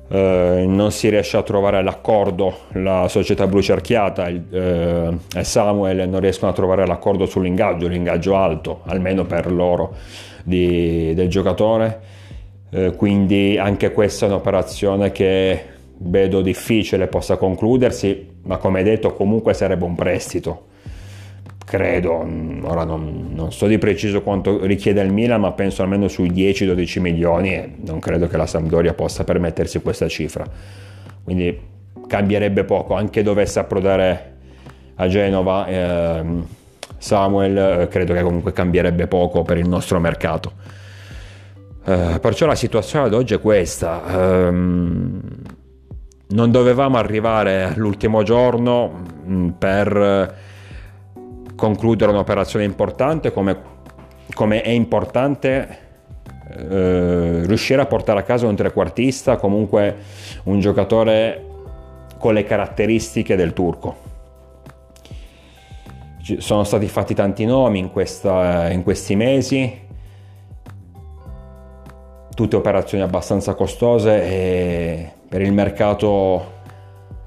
eh, 0.10 0.64
non 0.68 0.92
si 0.92 1.10
riesce 1.10 1.38
a 1.38 1.44
trovare 1.44 1.84
l'accordo, 1.84 2.60
la 2.74 3.08
società 3.08 3.48
blu 3.48 3.62
cerchiata 3.62 4.28
eh, 4.28 5.18
e 5.36 5.44
Samuel 5.44 6.08
non 6.08 6.20
riescono 6.20 6.52
a 6.52 6.54
trovare 6.54 6.86
l'accordo 6.86 7.26
sull'ingaggio, 7.26 7.88
l'ingaggio 7.88 8.36
alto, 8.36 8.82
almeno 8.86 9.26
per 9.26 9.52
loro, 9.52 9.96
di, 10.44 11.14
del 11.14 11.28
giocatore. 11.28 12.00
Eh, 12.70 12.96
quindi 12.96 13.58
anche 13.58 13.92
questa 13.92 14.26
è 14.26 14.30
un'operazione 14.30 15.12
che 15.12 15.64
vedo 16.00 16.42
difficile 16.42 17.08
possa 17.08 17.38
concludersi, 17.38 18.36
ma 18.44 18.58
come 18.58 18.84
detto 18.84 19.14
comunque 19.14 19.54
sarebbe 19.54 19.84
un 19.84 19.96
prestito 19.96 20.66
credo, 21.68 22.26
ora 22.62 22.86
non, 22.86 23.32
non, 23.34 23.52
so 23.52 23.68
di 23.68 23.78
preciso 23.78 24.22
quanto 24.22 24.66
richiede 24.66 25.02
il 25.02 25.12
Milan, 25.12 25.42
ma 25.42 25.52
penso 25.52 25.82
almeno 25.82 26.08
sui 26.08 26.32
10-12 26.32 27.02
milioni 27.02 27.56
e 27.56 27.74
non 27.84 28.00
credo 28.00 28.28
che 28.28 28.38
la 28.38 28.46
Sampdoria 28.46 28.94
possa 28.94 29.26
permettersi 29.26 29.82
questa 29.82 30.08
cifra. 30.08 30.46
Quindi 31.26 31.60
cambierebbe 32.08 32.64
poco, 32.64 32.94
anche 32.96 33.22
dovesse 33.22 33.60
approdare 33.60 34.36
a 34.96 35.10
Genova 35.10 35.68
eh, 35.68 36.24
Samuel, 37.00 37.90
credo 37.90 38.14
che 38.14 38.22
comunque 38.22 38.54
cambierebbe 38.54 39.08
poco 39.08 39.42
per 39.42 39.58
il 39.58 39.68
nostro 39.68 40.00
mercato. 40.00 40.54
Eh, 41.84 42.18
perciò 42.22 42.46
la 42.46 42.56
situazione 42.56 43.08
ad 43.08 43.14
oggi 43.14 43.34
è 43.34 43.42
questa. 43.42 44.04
Ehm, 44.08 45.22
non 46.30 46.50
dovevamo 46.50 46.96
arrivare 46.96 47.64
all'ultimo 47.64 48.24
giorno 48.24 49.04
mm, 49.28 49.50
per 49.50 50.46
concludere 51.58 52.12
un'operazione 52.12 52.64
importante 52.64 53.34
come, 53.34 53.58
come 54.34 54.62
è 54.62 54.70
importante 54.70 55.86
eh, 56.50 57.46
riuscire 57.46 57.82
a 57.82 57.86
portare 57.88 58.20
a 58.20 58.24
casa 58.24 58.48
un 58.48 58.56
trequartista, 58.56 59.36
comunque 59.36 59.96
un 60.44 60.62
giocatore 60.62 61.44
con 62.18 62.34
le 62.34 62.46
caratteristiche 62.46 63.36
del 63.36 63.52
turco. 63.52 64.06
Ci 66.22 66.40
sono 66.40 66.64
stati 66.64 66.88
fatti 66.88 67.14
tanti 67.14 67.46
nomi 67.46 67.80
in, 67.80 67.92
questa, 67.92 68.70
in 68.70 68.84
questi 68.84 69.16
mesi, 69.16 69.86
tutte 72.36 72.56
operazioni 72.56 73.04
abbastanza 73.04 73.56
costose 73.56 74.24
e 74.24 75.12
per 75.28 75.42
il 75.42 75.52
mercato, 75.52 76.54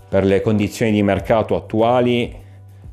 per 0.08 0.25
le 0.25 0.40
condizioni 0.40 0.92
di 0.92 1.02
mercato 1.02 1.56
attuali 1.56 2.39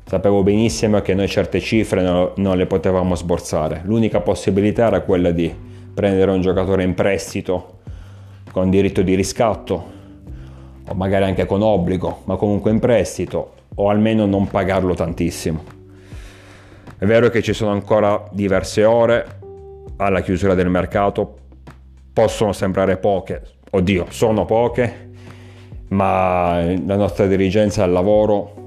Sapevo 0.08 0.42
benissimo 0.42 1.02
che 1.02 1.12
noi 1.12 1.28
certe 1.28 1.60
cifre 1.60 2.00
non, 2.00 2.32
non 2.36 2.56
le 2.56 2.64
potevamo 2.64 3.14
sborsare. 3.14 3.82
L'unica 3.84 4.20
possibilità 4.20 4.86
era 4.86 5.02
quella 5.02 5.32
di 5.32 5.54
prendere 5.92 6.30
un 6.30 6.40
giocatore 6.40 6.82
in 6.82 6.94
prestito 6.94 7.80
con 8.50 8.70
diritto 8.70 9.02
di 9.02 9.14
riscatto 9.14 9.84
o 10.88 10.94
magari 10.94 11.24
anche 11.24 11.44
con 11.44 11.60
obbligo, 11.60 12.22
ma 12.24 12.36
comunque 12.36 12.70
in 12.70 12.78
prestito 12.78 13.52
o 13.74 13.90
almeno 13.90 14.24
non 14.24 14.48
pagarlo 14.48 14.94
tantissimo. 14.94 15.62
È 16.96 17.04
vero 17.04 17.28
che 17.28 17.42
ci 17.42 17.52
sono 17.52 17.72
ancora 17.72 18.26
diverse 18.30 18.84
ore 18.84 19.26
alla 19.98 20.22
chiusura 20.22 20.54
del 20.54 20.70
mercato, 20.70 21.36
possono 22.14 22.54
sembrare 22.54 22.96
poche, 22.96 23.42
oddio, 23.72 24.06
sono 24.08 24.46
poche, 24.46 25.10
ma 25.88 26.62
la 26.86 26.96
nostra 26.96 27.26
dirigenza 27.26 27.84
al 27.84 27.90
lavoro 27.90 28.57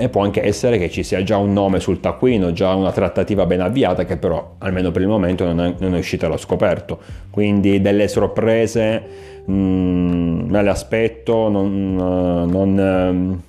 e 0.00 0.08
può 0.08 0.22
anche 0.22 0.42
essere 0.42 0.78
che 0.78 0.88
ci 0.88 1.02
sia 1.02 1.22
già 1.22 1.36
un 1.36 1.52
nome 1.52 1.78
sul 1.78 2.00
taccuino, 2.00 2.52
già 2.52 2.74
una 2.74 2.90
trattativa 2.90 3.44
ben 3.44 3.60
avviata 3.60 4.06
che 4.06 4.16
però 4.16 4.54
almeno 4.58 4.90
per 4.90 5.02
il 5.02 5.08
momento 5.08 5.44
non 5.44 5.60
è, 5.60 5.74
non 5.78 5.94
è 5.94 5.98
uscita 5.98 6.24
allo 6.24 6.38
scoperto. 6.38 6.98
Quindi 7.28 7.82
delle 7.82 8.08
sorprese 8.08 9.02
mh, 9.44 9.52
mm, 9.52 10.50
me 10.50 10.62
le 10.62 10.70
aspetto, 10.70 11.50
non, 11.50 11.94
non, 11.94 13.42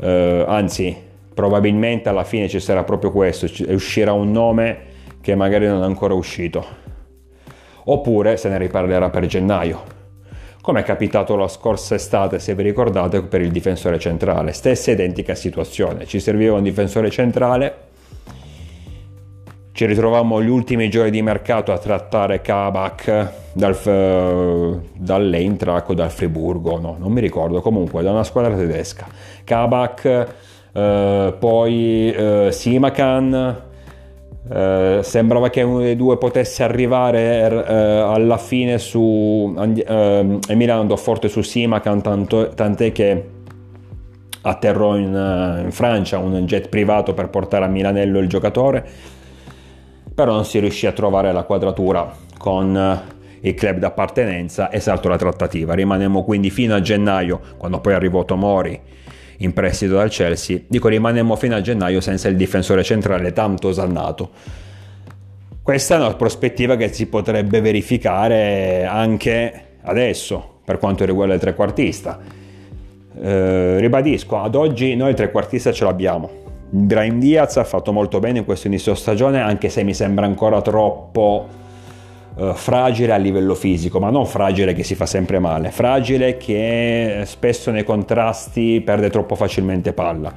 eh, 0.00 0.44
anzi 0.46 0.96
probabilmente 1.32 2.08
alla 2.08 2.24
fine 2.24 2.48
ci 2.48 2.58
sarà 2.58 2.82
proprio 2.82 3.12
questo, 3.12 3.46
uscirà 3.68 4.12
un 4.12 4.32
nome 4.32 4.78
che 5.20 5.36
magari 5.36 5.68
non 5.68 5.82
è 5.82 5.84
ancora 5.84 6.14
uscito. 6.14 6.86
Oppure 7.84 8.36
se 8.36 8.48
ne 8.48 8.58
riparlerà 8.58 9.08
per 9.08 9.24
gennaio 9.26 9.96
come 10.60 10.80
è 10.80 10.82
capitato 10.82 11.36
la 11.36 11.48
scorsa 11.48 11.94
estate, 11.94 12.38
se 12.38 12.54
vi 12.54 12.62
ricordate, 12.62 13.22
per 13.22 13.40
il 13.40 13.50
difensore 13.50 13.98
centrale. 13.98 14.52
Stessa 14.52 14.90
identica 14.90 15.34
situazione, 15.34 16.06
ci 16.06 16.20
serviva 16.20 16.56
un 16.56 16.62
difensore 16.62 17.10
centrale, 17.10 17.86
ci 19.72 19.86
ritrovammo 19.86 20.42
gli 20.42 20.48
ultimi 20.48 20.90
giorni 20.90 21.10
di 21.10 21.22
mercato 21.22 21.72
a 21.72 21.78
trattare 21.78 22.40
Kabak 22.40 23.30
dal, 23.52 24.82
dall'Eintracht 24.92 25.90
o 25.90 25.94
dal 25.94 26.10
Friburgo, 26.10 26.80
no, 26.80 26.96
non 26.98 27.12
mi 27.12 27.20
ricordo, 27.20 27.60
comunque 27.60 28.02
da 28.02 28.10
una 28.10 28.24
squadra 28.24 28.56
tedesca. 28.56 29.06
Kabak, 29.44 30.34
uh, 30.72 31.38
poi 31.38 32.14
uh, 32.16 32.50
Simakan, 32.50 33.67
Uh, 34.48 35.02
sembrava 35.02 35.50
che 35.50 35.60
uno 35.60 35.80
dei 35.80 35.94
due 35.94 36.16
potesse 36.16 36.62
arrivare 36.62 37.46
uh, 37.48 38.14
alla 38.14 38.38
fine 38.38 38.78
su 38.78 38.98
uh, 38.98 40.38
Emiliano 40.48 40.80
andò 40.80 40.96
forte 40.96 41.28
su 41.28 41.42
Simacan 41.42 42.00
tanto, 42.00 42.48
tant'è 42.48 42.90
che 42.90 43.28
atterrò 44.40 44.96
in, 44.96 45.60
in, 45.64 45.70
Francia 45.70 46.16
un 46.16 46.46
jet 46.46 46.70
privato 46.70 47.12
per 47.12 47.28
portare 47.28 47.66
a 47.66 47.68
Milanello 47.68 48.20
il 48.20 48.28
giocatore 48.28 48.88
però 50.14 50.32
non 50.32 50.46
si 50.46 50.58
riuscì 50.58 50.86
a 50.86 50.92
trovare 50.92 51.30
la 51.30 51.42
quadratura 51.42 52.10
con 52.38 53.02
il 53.40 53.54
club 53.54 53.78
d'appartenenza 53.78 54.68
e 54.68 54.80
saltò 54.80 55.08
la 55.08 55.16
trattativa. 55.16 55.74
Rimanemmo 55.74 56.24
quindi 56.24 56.50
fino 56.50 56.74
a 56.74 56.80
gennaio 56.80 57.40
quando 57.56 57.80
poi 57.80 57.94
arrivò 57.94 58.24
Tomori 58.24 58.80
in 59.38 59.52
prestito 59.52 59.94
dal 59.94 60.10
Chelsea, 60.10 60.60
dico 60.66 60.88
rimanemmo 60.88 61.36
fino 61.36 61.54
a 61.54 61.60
gennaio 61.60 62.00
senza 62.00 62.28
il 62.28 62.36
difensore 62.36 62.82
centrale 62.82 63.32
tanto 63.32 63.68
osannato. 63.68 64.30
Questa 65.62 65.96
è 65.96 65.98
una 65.98 66.14
prospettiva 66.14 66.76
che 66.76 66.88
si 66.92 67.06
potrebbe 67.06 67.60
verificare 67.60 68.84
anche 68.86 69.62
adesso 69.82 70.60
per 70.64 70.78
quanto 70.78 71.04
riguarda 71.04 71.34
il 71.34 71.40
trequartista. 71.40 72.18
Eh, 73.20 73.78
ribadisco, 73.78 74.40
ad 74.40 74.54
oggi 74.54 74.96
noi 74.96 75.10
il 75.10 75.16
trequartista 75.16 75.72
ce 75.72 75.84
l'abbiamo. 75.84 76.30
Brahim 76.70 77.18
Diaz 77.18 77.56
ha 77.56 77.64
fatto 77.64 77.92
molto 77.92 78.18
bene 78.18 78.38
in 78.38 78.44
questo 78.44 78.66
inizio 78.66 78.94
stagione, 78.94 79.40
anche 79.40 79.68
se 79.68 79.82
mi 79.82 79.94
sembra 79.94 80.26
ancora 80.26 80.60
troppo 80.60 81.46
eh, 82.38 82.52
fragile 82.54 83.12
a 83.12 83.16
livello 83.16 83.54
fisico, 83.54 83.98
ma 83.98 84.10
non 84.10 84.26
fragile 84.26 84.72
che 84.74 84.82
si 84.82 84.94
fa 84.94 85.06
sempre 85.06 85.38
male, 85.38 85.70
fragile 85.70 86.36
che 86.36 87.22
spesso 87.24 87.70
nei 87.70 87.84
contrasti 87.84 88.80
perde 88.84 89.10
troppo 89.10 89.34
facilmente 89.34 89.92
palla. 89.92 90.32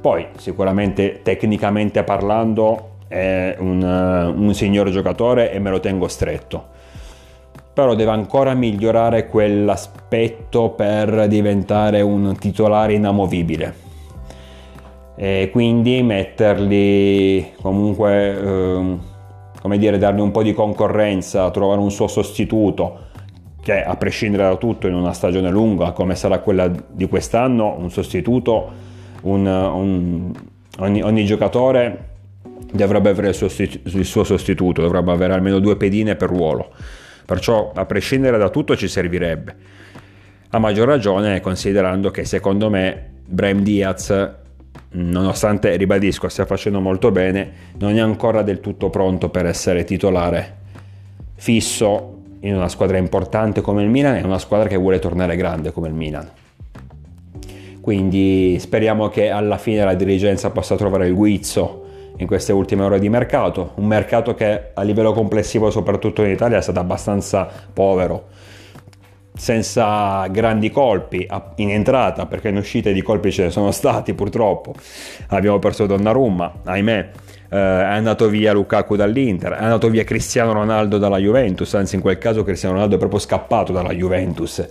Poi 0.00 0.28
sicuramente 0.36 1.20
tecnicamente 1.22 2.04
parlando 2.04 2.90
è 3.08 3.56
un, 3.58 3.82
uh, 3.82 4.40
un 4.40 4.54
signor 4.54 4.90
giocatore 4.90 5.52
e 5.52 5.58
me 5.58 5.70
lo 5.70 5.80
tengo 5.80 6.08
stretto 6.08 6.74
però 7.76 7.94
deve 7.94 8.10
ancora 8.10 8.54
migliorare 8.54 9.26
quell'aspetto 9.26 10.70
per 10.70 11.28
diventare 11.28 12.00
un 12.00 12.34
titolare 12.38 12.94
inamovibile 12.94 13.74
e 15.14 15.48
quindi 15.50 16.02
metterli 16.02 17.52
comunque 17.60 18.38
eh, 18.38 18.96
come 19.66 19.78
dire, 19.78 19.98
dargli 19.98 20.20
un 20.20 20.30
po' 20.30 20.44
di 20.44 20.54
concorrenza, 20.54 21.50
trovare 21.50 21.80
un 21.80 21.90
suo 21.90 22.06
sostituto 22.06 23.06
che 23.60 23.82
a 23.82 23.96
prescindere 23.96 24.44
da 24.44 24.54
tutto 24.54 24.86
in 24.86 24.94
una 24.94 25.12
stagione 25.12 25.50
lunga 25.50 25.90
come 25.90 26.14
sarà 26.14 26.38
quella 26.38 26.68
di 26.68 27.08
quest'anno, 27.08 27.74
un 27.76 27.90
sostituto, 27.90 28.70
un, 29.22 29.44
un, 29.44 30.32
ogni, 30.78 31.02
ogni, 31.02 31.24
giocatore 31.24 32.10
dovrebbe 32.70 33.08
avere 33.08 33.30
il 33.30 33.34
suo, 33.34 33.48
il 33.58 34.04
suo 34.04 34.22
sostituto, 34.22 34.82
dovrebbe 34.82 35.10
avere 35.10 35.32
almeno 35.32 35.58
due 35.58 35.74
pedine 35.74 36.14
per 36.14 36.28
ruolo. 36.28 36.70
Perciò 37.24 37.72
a 37.74 37.84
prescindere 37.86 38.38
da 38.38 38.50
tutto 38.50 38.76
ci 38.76 38.86
servirebbe. 38.86 39.56
A 40.50 40.60
maggior 40.60 40.86
ragione 40.86 41.40
considerando 41.40 42.12
che 42.12 42.24
secondo 42.24 42.70
me 42.70 43.14
Brahim 43.26 43.62
Diaz 43.62 44.32
nonostante, 44.96 45.76
ribadisco, 45.76 46.28
stia 46.28 46.46
facendo 46.46 46.80
molto 46.80 47.10
bene, 47.10 47.52
non 47.78 47.96
è 47.96 48.00
ancora 48.00 48.42
del 48.42 48.60
tutto 48.60 48.90
pronto 48.90 49.28
per 49.28 49.46
essere 49.46 49.84
titolare 49.84 50.64
fisso 51.34 52.14
in 52.40 52.54
una 52.54 52.68
squadra 52.68 52.96
importante 52.96 53.60
come 53.60 53.82
il 53.82 53.90
Milan 53.90 54.16
e 54.16 54.22
una 54.22 54.38
squadra 54.38 54.68
che 54.68 54.76
vuole 54.76 54.98
tornare 54.98 55.36
grande 55.36 55.72
come 55.72 55.88
il 55.88 55.94
Milan. 55.94 56.28
quindi 57.80 58.58
speriamo 58.58 59.08
che 59.08 59.30
alla 59.30 59.58
fine 59.58 59.84
la 59.84 59.94
dirigenza 59.94 60.50
possa 60.50 60.74
trovare 60.74 61.06
il 61.06 61.14
guizzo 61.14 61.84
in 62.16 62.26
queste 62.26 62.52
ultime 62.52 62.82
ore 62.82 62.98
di 62.98 63.08
mercato, 63.08 63.72
un 63.76 63.86
mercato 63.86 64.34
che 64.34 64.70
a 64.74 64.82
livello 64.82 65.12
complessivo 65.12 65.70
soprattutto 65.70 66.24
in 66.24 66.30
Italia 66.30 66.58
è 66.58 66.62
stato 66.62 66.80
abbastanza 66.80 67.48
povero, 67.72 68.28
senza 69.36 70.26
grandi 70.28 70.70
colpi 70.70 71.26
in 71.56 71.70
entrata, 71.70 72.26
perché 72.26 72.48
in 72.48 72.56
uscita 72.56 72.90
di 72.90 73.02
colpi 73.02 73.30
ce 73.30 73.44
ne 73.44 73.50
sono 73.50 73.70
stati 73.70 74.14
purtroppo, 74.14 74.74
abbiamo 75.28 75.58
perso 75.58 75.86
Donnarumma, 75.86 76.52
ahimè, 76.64 77.10
eh, 77.50 77.56
è 77.56 77.58
andato 77.58 78.28
via 78.28 78.52
Lukaku 78.52 78.96
dall'Inter, 78.96 79.52
è 79.52 79.62
andato 79.62 79.88
via 79.88 80.04
Cristiano 80.04 80.52
Ronaldo 80.52 80.98
dalla 80.98 81.18
Juventus, 81.18 81.74
anzi 81.74 81.96
in 81.96 82.00
quel 82.00 82.18
caso 82.18 82.42
Cristiano 82.42 82.74
Ronaldo 82.74 82.96
è 82.96 82.98
proprio 82.98 83.20
scappato 83.20 83.72
dalla 83.72 83.92
Juventus. 83.92 84.66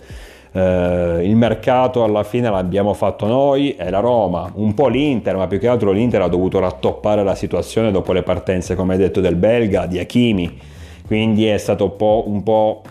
Eh, 0.52 1.20
il 1.22 1.36
mercato 1.36 2.02
alla 2.02 2.22
fine 2.22 2.50
l'abbiamo 2.50 2.92
fatto 2.94 3.26
noi 3.26 3.76
e 3.76 3.88
la 3.90 4.00
Roma, 4.00 4.50
un 4.54 4.74
po' 4.74 4.88
l'Inter, 4.88 5.36
ma 5.36 5.46
più 5.46 5.58
che 5.58 5.68
altro 5.68 5.92
l'Inter 5.92 6.22
ha 6.22 6.28
dovuto 6.28 6.58
rattoppare 6.58 7.22
la 7.22 7.34
situazione 7.34 7.90
dopo 7.90 8.12
le 8.12 8.22
partenze, 8.22 8.74
come 8.74 8.96
detto, 8.96 9.20
del 9.20 9.36
belga, 9.36 9.86
di 9.86 9.98
Hakimi, 9.98 10.58
quindi 11.06 11.46
è 11.46 11.58
stato 11.58 11.84
un 11.84 11.96
po', 11.96 12.24
un 12.26 12.42
po 12.42 12.82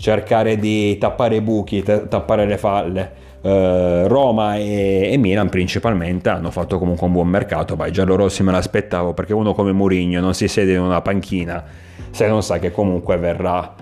cercare 0.00 0.56
di 0.56 0.96
tappare 0.98 1.36
i 1.36 1.40
buchi, 1.42 1.82
t- 1.82 2.08
tappare 2.08 2.46
le 2.46 2.56
falle. 2.56 3.28
Uh, 3.42 4.06
Roma 4.06 4.56
e, 4.56 5.10
e, 5.12 5.16
Milan 5.16 5.48
principalmente 5.48 6.28
hanno 6.28 6.50
fatto 6.50 6.78
comunque 6.78 7.06
un 7.06 7.12
buon 7.12 7.28
mercato. 7.28 7.76
Vai, 7.76 7.92
Giallo 7.92 8.16
Rossi 8.16 8.42
me 8.42 8.52
l'aspettavo 8.52 9.14
perché 9.14 9.32
uno 9.32 9.54
come 9.54 9.72
Mourinho 9.72 10.20
non 10.20 10.34
si 10.34 10.48
siede 10.48 10.74
in 10.74 10.80
una 10.80 11.00
panchina 11.00 11.64
se 12.10 12.26
non 12.26 12.42
sa 12.42 12.58
che 12.58 12.70
comunque 12.70 13.16
verrà 13.16 13.74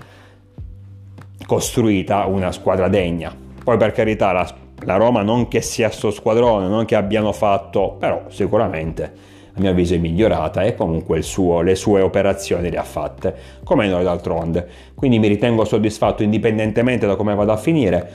costruita 1.45 2.25
una 2.25 2.51
squadra 2.51 2.87
degna. 2.87 3.35
Poi 3.63 3.77
per 3.77 3.91
carità 3.91 4.31
la, 4.31 4.47
la 4.83 4.95
Roma 4.95 5.23
non 5.23 5.47
che 5.47 5.61
sia 5.61 5.89
sto 5.89 6.11
squadrone, 6.11 6.67
non 6.67 6.85
che 6.85 6.95
abbiano 6.95 7.33
fatto, 7.33 7.97
però 7.99 8.23
sicuramente 8.27 9.11
a 9.59 9.61
mio 9.61 9.71
avviso 9.71 9.93
è 9.93 9.97
migliorata 9.97 10.63
e 10.63 10.73
comunque 10.73 11.21
suo, 11.21 11.61
le 11.61 11.75
sue 11.75 12.01
operazioni 12.01 12.71
le 12.71 12.77
ha 12.77 12.83
fatte, 12.83 13.35
come 13.63 13.87
noi 13.87 14.03
d'altronde. 14.03 14.67
Quindi 14.95 15.19
mi 15.19 15.27
ritengo 15.27 15.65
soddisfatto 15.65 16.23
indipendentemente 16.23 17.05
da 17.05 17.15
come 17.15 17.35
vada 17.35 17.53
a 17.53 17.57
finire. 17.57 18.09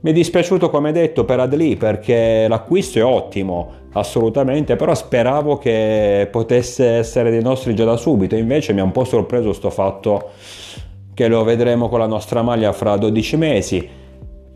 Mi 0.00 0.10
è 0.10 0.12
dispiaciuto, 0.12 0.70
come 0.70 0.92
detto, 0.92 1.24
per 1.24 1.40
Adli 1.40 1.76
perché 1.76 2.46
l'acquisto 2.48 2.98
è 2.98 3.04
ottimo, 3.04 3.70
assolutamente, 3.92 4.76
però 4.76 4.94
speravo 4.94 5.56
che 5.56 6.28
potesse 6.30 6.86
essere 6.86 7.30
dei 7.30 7.42
nostri 7.42 7.74
già 7.74 7.84
da 7.84 7.96
subito, 7.96 8.36
invece 8.36 8.72
mi 8.72 8.80
ha 8.80 8.84
un 8.84 8.92
po' 8.92 9.04
sorpreso 9.04 9.52
sto 9.52 9.70
fatto 9.70 10.30
che 11.14 11.26
lo 11.26 11.42
vedremo 11.42 11.88
con 11.88 11.98
la 11.98 12.06
nostra 12.06 12.42
maglia 12.42 12.72
fra 12.72 12.96
12 12.96 13.36
mesi. 13.36 13.88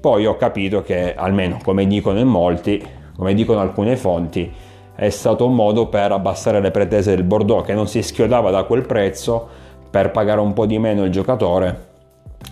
Poi 0.00 0.26
ho 0.26 0.36
capito 0.36 0.82
che, 0.82 1.14
almeno 1.14 1.58
come 1.62 1.88
dicono 1.88 2.20
in 2.20 2.28
molti, 2.28 2.80
come 3.16 3.34
dicono 3.34 3.60
alcune 3.60 3.96
fonti, 3.96 4.50
è 4.94 5.08
stato 5.08 5.46
un 5.46 5.54
modo 5.54 5.86
per 5.86 6.12
abbassare 6.12 6.60
le 6.60 6.70
pretese 6.70 7.14
del 7.14 7.24
Bordeaux 7.24 7.64
che 7.64 7.74
non 7.74 7.86
si 7.86 8.02
schiodava 8.02 8.50
da 8.50 8.64
quel 8.64 8.86
prezzo 8.86 9.48
per 9.90 10.10
pagare 10.10 10.40
un 10.40 10.52
po' 10.52 10.66
di 10.66 10.78
meno 10.78 11.04
il 11.04 11.10
giocatore. 11.10 11.90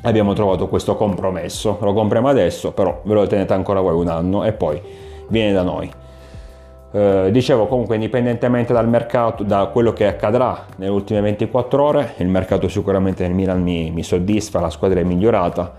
Abbiamo 0.02 0.32
trovato 0.32 0.68
questo 0.68 0.94
compromesso, 0.94 1.78
lo 1.80 1.92
compriamo 1.92 2.28
adesso, 2.28 2.72
però 2.72 3.00
ve 3.04 3.14
lo 3.14 3.26
tenete 3.26 3.52
ancora 3.52 3.80
voi 3.80 3.94
un 3.94 4.08
anno 4.08 4.44
e 4.44 4.52
poi 4.52 4.80
viene 5.28 5.52
da 5.52 5.62
noi. 5.62 5.90
Eh, 6.92 7.28
dicevo 7.30 7.66
comunque 7.66 7.94
indipendentemente 7.94 8.72
dal 8.72 8.88
mercato, 8.88 9.44
da 9.44 9.66
quello 9.66 9.92
che 9.92 10.06
accadrà 10.06 10.66
nelle 10.76 10.90
ultime 10.90 11.20
24 11.20 11.82
ore, 11.82 12.14
il 12.16 12.28
mercato 12.28 12.68
sicuramente 12.68 13.22
nel 13.22 13.34
Milan 13.34 13.62
mi, 13.62 13.90
mi 13.90 14.02
soddisfa, 14.02 14.60
la 14.60 14.70
squadra 14.70 15.00
è 15.00 15.04
migliorata, 15.04 15.72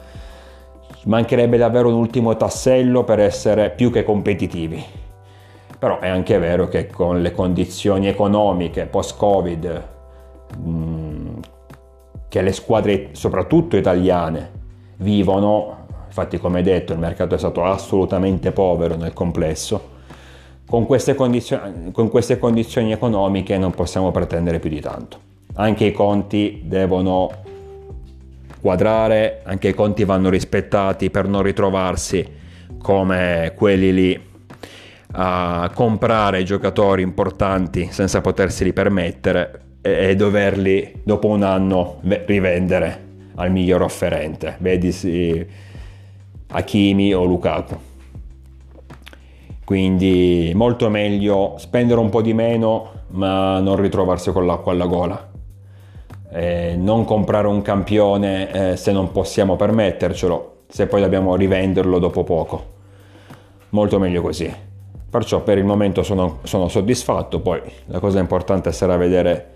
mancherebbe 1.06 1.58
davvero 1.58 1.90
un 1.90 1.96
ultimo 1.96 2.36
tassello 2.38 3.04
per 3.04 3.20
essere 3.20 3.72
più 3.72 3.92
che 3.92 4.04
competitivi. 4.04 5.10
Però 5.82 5.98
è 5.98 6.08
anche 6.08 6.38
vero 6.38 6.68
che 6.68 6.86
con 6.86 7.24
le 7.24 7.32
condizioni 7.32 8.08
economiche 8.08 8.86
post-Covid, 8.86 9.88
mm, 10.60 11.38
che 12.30 12.42
le 12.44 12.52
squadre, 12.52 13.10
soprattutto 13.14 13.78
italiane, 13.78 14.52
vivono, 14.98 15.88
infatti 16.06 16.38
come 16.38 16.62
detto 16.62 16.94
il 16.94 17.00
mercato 17.00 17.34
è 17.34 17.38
stato 17.40 17.64
assolutamente 17.64 18.52
povero 18.52 18.96
nel 18.96 19.14
complesso, 19.14 19.90
con 20.68 20.86
queste, 20.86 21.16
con 21.16 22.10
queste 22.12 22.38
condizioni 22.38 22.92
economiche 22.92 23.58
non 23.58 23.72
possiamo 23.72 24.12
pretendere 24.12 24.60
più 24.60 24.70
di 24.70 24.82
tanto. 24.82 25.18
Anche 25.56 25.86
i 25.86 25.92
conti 25.92 26.62
devono 26.64 27.32
quadrare, 28.62 29.42
anche 29.46 29.70
i 29.70 29.74
conti 29.74 30.06
vanno 30.06 30.30
rispettati 30.30 31.10
per 31.10 31.28
non 31.28 31.42
ritrovarsi 31.42 32.24
come 32.80 33.54
quelli 33.56 33.92
lì 33.92 34.30
a 35.14 35.70
comprare 35.74 36.44
giocatori 36.44 37.02
importanti 37.02 37.90
senza 37.92 38.22
poterseli 38.22 38.74
permettere 38.74 39.62
e, 39.82 40.16
doverli 40.16 41.02
dopo 41.04 41.28
un 41.28 41.44
anno 41.44 42.00
rivendere 42.02 43.10
al 43.36 43.52
miglior 43.52 43.82
offerente, 43.82 44.56
vedi 44.60 45.48
Hakimi 46.48 47.14
o 47.14 47.24
Lukaku 47.24 47.90
quindi 49.72 50.52
molto 50.54 50.90
meglio 50.90 51.56
spendere 51.58 52.02
un 52.02 52.10
po' 52.10 52.22
di 52.22 52.34
meno 52.34 53.04
ma 53.12 53.58
non 53.62 53.78
ritrovarsi 53.78 54.30
con 54.34 54.46
l'acqua 54.46 54.74
alla 54.74 54.86
gola. 54.86 55.30
Eh, 56.30 56.76
non 56.78 57.06
comprare 57.06 57.48
un 57.48 57.62
campione 57.62 58.52
eh, 58.52 58.76
se 58.76 58.92
non 58.92 59.14
possiamo 59.14 59.56
permettercelo, 59.56 60.64
se 60.68 60.88
poi 60.88 61.00
dobbiamo 61.00 61.38
rivenderlo 61.38 62.00
dopo 62.00 62.26
poco. 62.26 62.66
Molto 63.70 63.98
meglio 63.98 64.22
così. 64.22 64.54
Perciò 65.12 65.44
per 65.44 65.58
il 65.58 65.66
momento 65.66 66.04
sono, 66.04 66.40
sono 66.44 66.70
soddisfatto, 66.70 67.42
poi 67.42 67.62
la 67.88 68.00
cosa 68.00 68.20
importante 68.20 68.72
sarà 68.72 68.96
vedere 68.96 69.50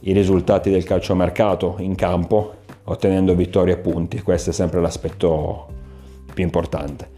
i 0.00 0.12
risultati 0.12 0.68
del 0.68 0.82
calciomercato 0.82 1.76
in 1.78 1.94
campo, 1.94 2.54
ottenendo 2.82 3.36
vittorie 3.36 3.74
e 3.74 3.76
punti, 3.76 4.20
questo 4.20 4.50
è 4.50 4.52
sempre 4.52 4.80
l'aspetto 4.80 5.68
più 6.34 6.42
importante. 6.42 7.08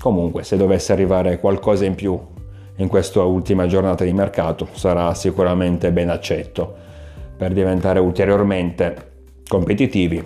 Comunque, 0.00 0.44
se 0.44 0.56
dovesse 0.56 0.92
arrivare 0.92 1.40
qualcosa 1.40 1.84
in 1.84 1.96
più 1.96 2.16
in 2.76 2.86
questa 2.86 3.24
ultima 3.24 3.66
giornata 3.66 4.04
di 4.04 4.12
mercato, 4.12 4.68
sarà 4.70 5.12
sicuramente 5.14 5.90
ben 5.90 6.10
accetto 6.10 6.72
per 7.36 7.54
diventare 7.54 7.98
ulteriormente 7.98 9.10
competitivi, 9.48 10.22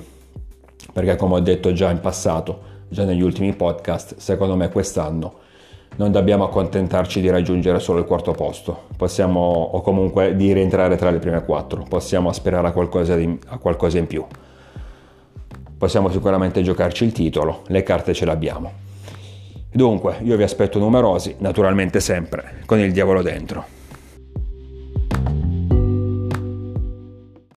perché 0.92 1.16
come 1.16 1.36
ho 1.36 1.40
detto 1.40 1.72
già 1.72 1.90
in 1.90 2.00
passato, 2.00 2.60
già 2.90 3.04
negli 3.04 3.22
ultimi 3.22 3.54
podcast, 3.54 4.16
secondo 4.18 4.54
me 4.54 4.68
quest'anno 4.68 5.40
non 5.96 6.10
dobbiamo 6.10 6.44
accontentarci 6.44 7.20
di 7.20 7.28
raggiungere 7.30 7.78
solo 7.78 7.98
il 7.98 8.06
quarto 8.06 8.32
posto, 8.32 8.84
possiamo, 8.96 9.40
o 9.40 9.80
comunque 9.80 10.34
di 10.36 10.52
rientrare 10.52 10.96
tra 10.96 11.10
le 11.10 11.18
prime 11.18 11.44
quattro, 11.44 11.84
possiamo 11.88 12.28
aspirare 12.28 12.68
a 12.68 12.72
qualcosa, 12.72 13.14
di, 13.16 13.38
a 13.48 13.58
qualcosa 13.58 13.98
in 13.98 14.06
più. 14.06 14.24
Possiamo 15.76 16.10
sicuramente 16.10 16.62
giocarci 16.62 17.04
il 17.04 17.12
titolo, 17.12 17.62
le 17.66 17.82
carte 17.82 18.14
ce 18.14 18.24
le 18.24 18.30
abbiamo. 18.30 18.72
Dunque, 19.70 20.18
io 20.22 20.36
vi 20.36 20.42
aspetto 20.42 20.78
numerosi, 20.78 21.36
naturalmente 21.38 22.00
sempre, 22.00 22.62
con 22.66 22.78
il 22.78 22.92
diavolo 22.92 23.22
dentro. 23.22 23.80